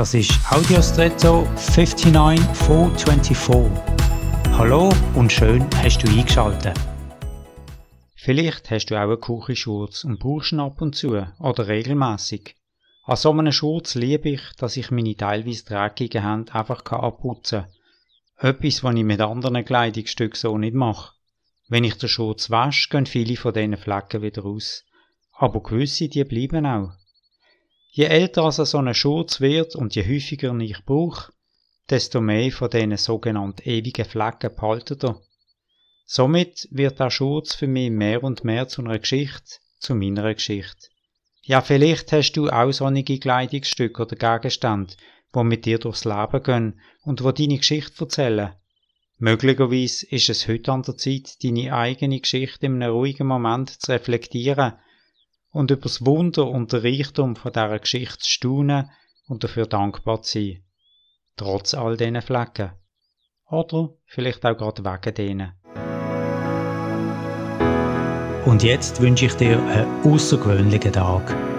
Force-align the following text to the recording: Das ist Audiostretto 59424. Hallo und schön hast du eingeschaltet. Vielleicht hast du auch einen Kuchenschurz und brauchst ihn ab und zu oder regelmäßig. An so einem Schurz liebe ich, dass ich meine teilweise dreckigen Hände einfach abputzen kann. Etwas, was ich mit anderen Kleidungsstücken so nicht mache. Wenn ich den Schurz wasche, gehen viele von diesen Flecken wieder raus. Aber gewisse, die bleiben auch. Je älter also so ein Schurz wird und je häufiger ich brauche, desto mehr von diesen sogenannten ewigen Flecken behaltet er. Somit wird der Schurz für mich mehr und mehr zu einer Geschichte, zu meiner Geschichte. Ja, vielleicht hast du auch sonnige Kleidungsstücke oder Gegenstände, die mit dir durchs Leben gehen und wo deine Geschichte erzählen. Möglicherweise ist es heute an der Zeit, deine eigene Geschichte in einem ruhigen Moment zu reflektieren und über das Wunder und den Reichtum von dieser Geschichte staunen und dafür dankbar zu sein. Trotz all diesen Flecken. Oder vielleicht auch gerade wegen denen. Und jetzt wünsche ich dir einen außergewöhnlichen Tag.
Das 0.00 0.14
ist 0.14 0.32
Audiostretto 0.50 1.46
59424. 1.56 3.70
Hallo 4.52 4.90
und 5.14 5.30
schön 5.30 5.68
hast 5.82 5.98
du 5.98 6.08
eingeschaltet. 6.08 6.72
Vielleicht 8.16 8.70
hast 8.70 8.86
du 8.86 8.94
auch 8.94 9.10
einen 9.10 9.20
Kuchenschurz 9.20 10.04
und 10.04 10.18
brauchst 10.18 10.52
ihn 10.52 10.60
ab 10.60 10.80
und 10.80 10.96
zu 10.96 11.22
oder 11.38 11.68
regelmäßig. 11.68 12.56
An 13.04 13.16
so 13.16 13.30
einem 13.30 13.52
Schurz 13.52 13.94
liebe 13.94 14.30
ich, 14.30 14.40
dass 14.56 14.78
ich 14.78 14.90
meine 14.90 15.18
teilweise 15.18 15.66
dreckigen 15.66 16.26
Hände 16.26 16.54
einfach 16.54 16.82
abputzen 16.82 17.66
kann. 18.38 18.54
Etwas, 18.54 18.82
was 18.82 18.94
ich 18.94 19.04
mit 19.04 19.20
anderen 19.20 19.66
Kleidungsstücken 19.66 20.38
so 20.38 20.56
nicht 20.56 20.72
mache. 20.72 21.12
Wenn 21.68 21.84
ich 21.84 21.98
den 21.98 22.08
Schurz 22.08 22.48
wasche, 22.48 22.88
gehen 22.88 23.04
viele 23.04 23.36
von 23.36 23.52
diesen 23.52 23.76
Flecken 23.76 24.22
wieder 24.22 24.44
raus. 24.44 24.86
Aber 25.32 25.62
gewisse, 25.62 26.08
die 26.08 26.24
bleiben 26.24 26.64
auch. 26.64 26.92
Je 27.92 28.04
älter 28.04 28.44
also 28.44 28.64
so 28.64 28.78
ein 28.78 28.94
Schurz 28.94 29.40
wird 29.40 29.74
und 29.74 29.96
je 29.96 30.04
häufiger 30.04 30.56
ich 30.60 30.84
brauche, 30.84 31.32
desto 31.88 32.20
mehr 32.20 32.52
von 32.52 32.70
diesen 32.70 32.96
sogenannten 32.96 33.68
ewigen 33.68 34.04
Flecken 34.04 34.54
behaltet 34.54 35.02
er. 35.02 35.20
Somit 36.06 36.68
wird 36.70 37.00
der 37.00 37.10
Schurz 37.10 37.54
für 37.54 37.66
mich 37.66 37.90
mehr 37.90 38.22
und 38.22 38.44
mehr 38.44 38.68
zu 38.68 38.82
einer 38.82 38.98
Geschichte, 38.98 39.58
zu 39.78 39.94
meiner 39.94 40.32
Geschichte. 40.34 40.88
Ja, 41.42 41.62
vielleicht 41.62 42.12
hast 42.12 42.32
du 42.32 42.48
auch 42.48 42.70
sonnige 42.70 43.18
Kleidungsstücke 43.18 44.02
oder 44.02 44.16
Gegenstände, 44.16 44.94
die 45.34 45.44
mit 45.44 45.64
dir 45.64 45.78
durchs 45.78 46.04
Leben 46.04 46.42
gehen 46.42 46.80
und 47.02 47.24
wo 47.24 47.32
deine 47.32 47.58
Geschichte 47.58 48.04
erzählen. 48.04 48.54
Möglicherweise 49.18 50.06
ist 50.06 50.28
es 50.28 50.46
heute 50.46 50.72
an 50.72 50.82
der 50.82 50.96
Zeit, 50.96 51.42
deine 51.42 51.74
eigene 51.74 52.20
Geschichte 52.20 52.66
in 52.66 52.82
einem 52.82 52.92
ruhigen 52.92 53.26
Moment 53.26 53.70
zu 53.70 53.90
reflektieren 53.90 54.74
und 55.50 55.70
über 55.70 55.82
das 55.82 56.04
Wunder 56.04 56.46
und 56.46 56.72
den 56.72 56.80
Reichtum 56.80 57.36
von 57.36 57.52
dieser 57.52 57.78
Geschichte 57.78 58.28
staunen 58.28 58.90
und 59.26 59.44
dafür 59.44 59.66
dankbar 59.66 60.22
zu 60.22 60.38
sein. 60.38 60.64
Trotz 61.36 61.74
all 61.74 61.96
diesen 61.96 62.20
Flecken. 62.22 62.72
Oder 63.48 63.90
vielleicht 64.06 64.44
auch 64.44 64.56
gerade 64.56 64.84
wegen 64.84 65.14
denen. 65.14 65.52
Und 68.46 68.62
jetzt 68.62 69.00
wünsche 69.00 69.26
ich 69.26 69.34
dir 69.34 69.62
einen 69.62 70.02
außergewöhnlichen 70.04 70.92
Tag. 70.92 71.49